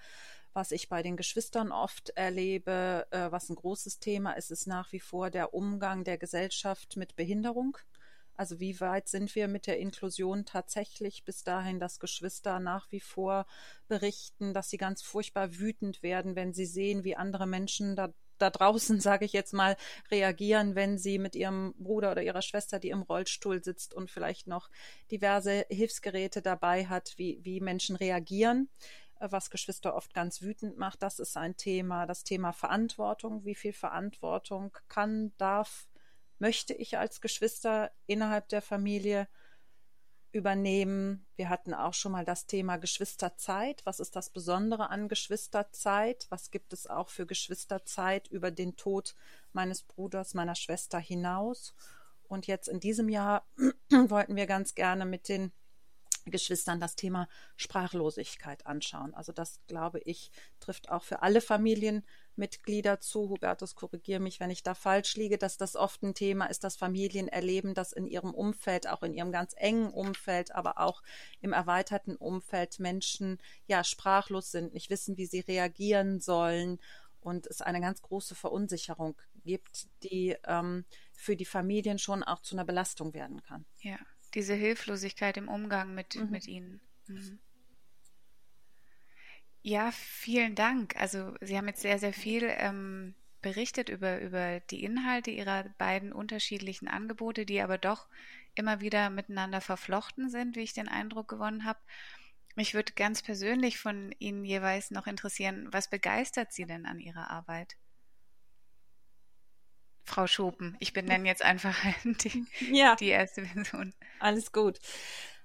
[0.57, 4.91] Was ich bei den Geschwistern oft erlebe, äh, was ein großes Thema ist, ist nach
[4.91, 7.77] wie vor der Umgang der Gesellschaft mit Behinderung.
[8.37, 13.01] Also wie weit sind wir mit der Inklusion tatsächlich bis dahin, dass Geschwister nach wie
[13.01, 13.47] vor
[13.87, 18.49] berichten, dass sie ganz furchtbar wütend werden, wenn sie sehen, wie andere Menschen da, da
[18.49, 19.77] draußen, sage ich jetzt mal,
[20.11, 24.47] reagieren, wenn sie mit ihrem Bruder oder ihrer Schwester, die im Rollstuhl sitzt und vielleicht
[24.47, 24.71] noch
[25.11, 28.71] diverse Hilfsgeräte dabei hat, wie, wie Menschen reagieren
[29.19, 31.03] was Geschwister oft ganz wütend macht.
[31.03, 32.07] Das ist ein Thema.
[32.07, 33.45] Das Thema Verantwortung.
[33.45, 35.89] Wie viel Verantwortung kann, darf,
[36.39, 39.29] möchte ich als Geschwister innerhalb der Familie
[40.33, 41.27] übernehmen?
[41.37, 43.85] Wir hatten auch schon mal das Thema Geschwisterzeit.
[43.85, 46.27] Was ist das Besondere an Geschwisterzeit?
[46.29, 49.15] Was gibt es auch für Geschwisterzeit über den Tod
[49.53, 51.75] meines Bruders, meiner Schwester hinaus?
[52.29, 53.47] Und jetzt in diesem Jahr
[53.91, 55.53] wollten wir ganz gerne mit den
[56.31, 59.15] Geschwistern das Thema Sprachlosigkeit anschauen.
[59.15, 63.31] Also das, glaube ich, trifft auch für alle Familienmitglieder zu.
[63.31, 66.77] Hubertus, korrigiere mich, wenn ich da falsch liege, dass das oft ein Thema ist, dass
[66.77, 71.03] Familien erleben, dass in ihrem Umfeld, auch in ihrem ganz engen Umfeld, aber auch
[71.41, 76.81] im erweiterten Umfeld Menschen ja sprachlos sind, nicht wissen, wie sie reagieren sollen
[77.21, 82.57] und es eine ganz große Verunsicherung gibt, die ähm, für die Familien schon auch zu
[82.57, 83.65] einer Belastung werden kann.
[83.81, 83.99] Ja
[84.37, 86.31] diese Hilflosigkeit im Umgang mit, mhm.
[86.31, 86.81] mit ihnen.
[87.09, 87.41] Mhm.
[89.63, 90.95] Ja, vielen Dank.
[90.97, 96.13] Also Sie haben jetzt sehr, sehr viel ähm, berichtet über, über die Inhalte Ihrer beiden
[96.13, 98.09] unterschiedlichen Angebote, die aber doch
[98.55, 101.81] immer wieder miteinander verflochten sind, wie ich den Eindruck gewonnen habe.
[102.55, 107.31] Mich würde ganz persönlich von Ihnen jeweils noch interessieren, was begeistert Sie denn an Ihrer
[107.31, 107.77] Arbeit?
[110.07, 110.77] Frau Schopen.
[110.81, 112.97] Ich benenne jetzt einfach die, ja.
[112.97, 113.93] die erste Person.
[114.21, 114.79] Alles gut.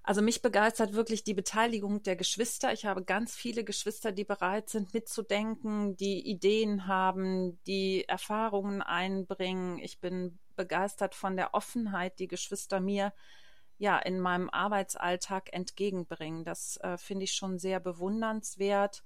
[0.03, 2.73] Also mich begeistert wirklich die Beteiligung der Geschwister.
[2.73, 9.77] Ich habe ganz viele Geschwister, die bereit sind mitzudenken, die Ideen haben, die Erfahrungen einbringen.
[9.77, 13.13] Ich bin begeistert von der Offenheit, die Geschwister mir
[13.77, 16.45] ja in meinem Arbeitsalltag entgegenbringen.
[16.45, 19.03] Das äh, finde ich schon sehr bewundernswert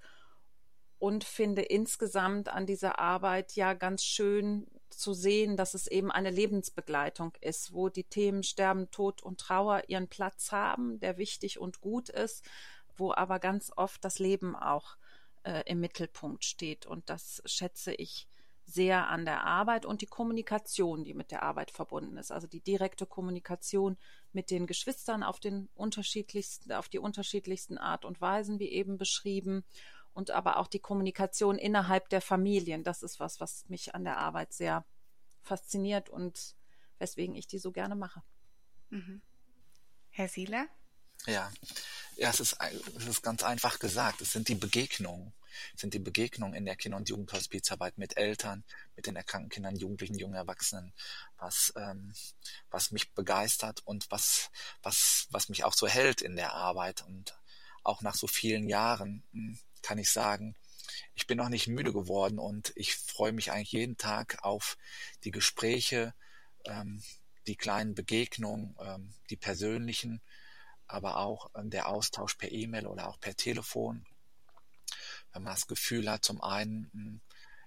[0.97, 6.29] und finde insgesamt an dieser Arbeit ja ganz schön zu sehen, dass es eben eine
[6.29, 11.81] Lebensbegleitung ist, wo die Themen Sterben, Tod und Trauer ihren Platz haben, der wichtig und
[11.81, 12.43] gut ist,
[12.95, 14.97] wo aber ganz oft das Leben auch
[15.43, 16.85] äh, im Mittelpunkt steht.
[16.85, 18.27] Und das schätze ich
[18.65, 22.31] sehr an der Arbeit und die Kommunikation, die mit der Arbeit verbunden ist.
[22.31, 23.97] Also die direkte Kommunikation
[24.33, 29.63] mit den Geschwistern auf den unterschiedlichsten, auf die unterschiedlichsten Art und Weisen, wie eben beschrieben.
[30.15, 32.85] Und aber auch die Kommunikation innerhalb der Familien.
[32.85, 34.85] Das ist was, was mich an der Arbeit sehr
[35.41, 36.55] fasziniert und
[36.99, 38.23] weswegen ich die so gerne mache.
[38.89, 39.21] Mhm.
[40.11, 40.67] Herr Sieler?
[41.27, 41.51] Ja,
[42.15, 42.55] ja es, ist,
[42.97, 44.21] es ist ganz einfach gesagt.
[44.21, 45.33] Es sind die Begegnungen.
[45.73, 48.63] Es sind die Begegnungen in der Kinder- und Jugendhospizarbeit mit Eltern,
[48.95, 50.93] mit den erkrankten Kindern, Jugendlichen, jungen Erwachsenen,
[51.37, 52.13] was, ähm,
[52.71, 54.49] was mich begeistert und was,
[54.81, 57.03] was, was mich auch so hält in der Arbeit.
[57.05, 57.37] Und
[57.83, 60.55] auch nach so vielen Jahren hm, kann ich sagen,
[61.13, 64.77] ich bin noch nicht müde geworden und ich freue mich eigentlich jeden Tag auf
[65.23, 66.15] die Gespräche,
[66.65, 67.03] ähm,
[67.45, 70.21] die kleinen Begegnungen, ähm, die persönlichen,
[70.87, 74.07] aber auch ähm, der Austausch per E-Mail oder auch per Telefon.
[75.31, 77.21] Wenn man das Gefühl hat, zum einen, hm,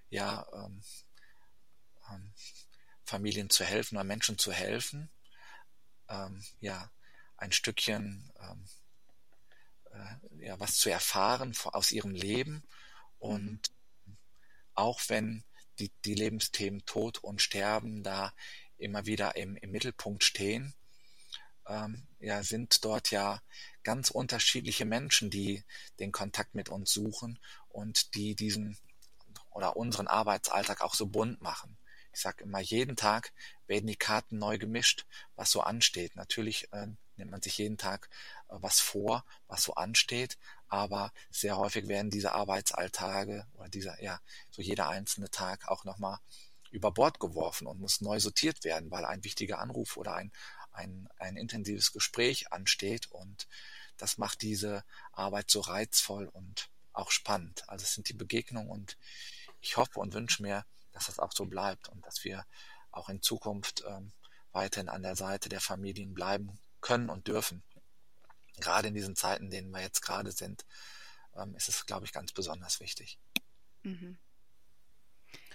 [0.09, 0.81] ja, ähm,
[2.11, 2.33] ähm,
[3.05, 5.09] Familien zu helfen oder Menschen zu helfen,
[6.09, 6.91] ähm, ja,
[7.37, 8.29] ein Stückchen
[10.39, 12.63] ja, was zu erfahren aus ihrem Leben
[13.17, 13.59] und
[14.73, 15.43] auch wenn
[15.79, 18.33] die, die Lebensthemen Tod und Sterben da
[18.77, 20.73] immer wieder im, im Mittelpunkt stehen,
[21.67, 23.41] ähm, ja, sind dort ja
[23.83, 25.63] ganz unterschiedliche Menschen, die
[25.99, 28.77] den Kontakt mit uns suchen und die diesen
[29.51, 31.77] oder unseren Arbeitsalltag auch so bunt machen.
[32.13, 33.33] Ich sage immer, jeden Tag
[33.67, 36.15] werden die Karten neu gemischt, was so ansteht.
[36.15, 36.87] Natürlich äh,
[37.19, 38.09] nimmt man sich jeden Tag
[38.49, 44.19] äh, was vor, was so ansteht, aber sehr häufig werden diese Arbeitsalltage oder dieser, ja,
[44.49, 46.17] so jeder einzelne Tag auch nochmal
[46.71, 50.31] über Bord geworfen und muss neu sortiert werden, weil ein wichtiger Anruf oder ein,
[50.71, 53.47] ein, ein intensives Gespräch ansteht und
[53.97, 57.67] das macht diese Arbeit so reizvoll und auch spannend.
[57.67, 58.97] Also es sind die Begegnungen und
[59.61, 62.45] ich hoffe und wünsche mir, dass das auch so bleibt und dass wir
[62.91, 64.11] auch in Zukunft ähm,
[64.51, 67.63] weiterhin an der Seite der Familien bleiben können und dürfen.
[68.59, 70.65] Gerade in diesen Zeiten, in denen wir jetzt gerade sind,
[71.35, 73.19] ähm, ist es, glaube ich, ganz besonders wichtig.
[73.83, 74.17] Mhm.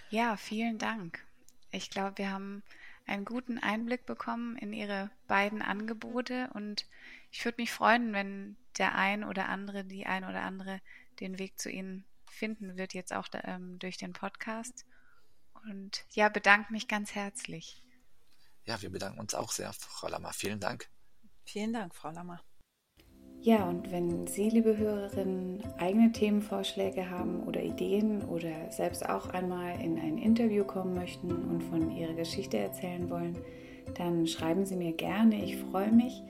[0.09, 1.25] Ja, vielen Dank.
[1.71, 2.63] Ich glaube, wir haben
[3.05, 6.87] einen guten Einblick bekommen in Ihre beiden Angebote und
[7.31, 10.81] ich würde mich freuen, wenn der ein oder andere, die ein oder andere
[11.19, 14.85] den Weg zu Ihnen finden wird, jetzt auch ähm, durch den Podcast.
[15.69, 17.81] Und ja, bedanke mich ganz herzlich.
[18.65, 20.33] Ja, wir bedanken uns auch sehr, Frau Lammer.
[20.33, 20.89] Vielen Dank.
[21.45, 22.41] Vielen Dank, Frau Lammer.
[23.39, 29.79] Ja, und wenn Sie, liebe Hörerinnen, eigene Themenvorschläge haben oder Ideen oder selbst auch einmal
[29.79, 33.37] in ein Interview kommen möchten und von Ihrer Geschichte erzählen wollen,
[33.93, 35.45] dann schreiben Sie mir gerne.
[35.45, 36.23] Ich freue mich.